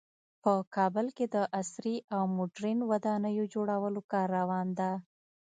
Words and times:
په 0.43 0.53
کابل 0.75 1.07
کې 1.17 1.25
د 1.35 1.37
عصري 1.59 1.95
او 2.15 2.21
مدرن 2.37 2.77
ودانیو 2.91 3.45
جوړولو 3.53 4.01
کار 4.11 4.27
روان 4.37 4.67
ده 4.79 4.91